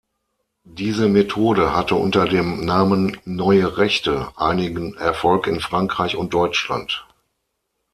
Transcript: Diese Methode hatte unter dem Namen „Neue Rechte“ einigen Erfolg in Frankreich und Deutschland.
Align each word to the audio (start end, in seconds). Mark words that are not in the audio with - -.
Diese 0.63 1.07
Methode 1.07 1.75
hatte 1.75 1.93
unter 1.93 2.25
dem 2.27 2.65
Namen 2.65 3.17
„Neue 3.23 3.77
Rechte“ 3.77 4.29
einigen 4.35 4.95
Erfolg 4.95 5.45
in 5.45 5.59
Frankreich 5.59 6.15
und 6.15 6.33
Deutschland. 6.33 7.05